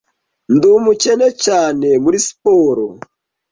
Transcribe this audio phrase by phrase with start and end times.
[0.53, 2.85] Ndi umukene cyane muri siporo.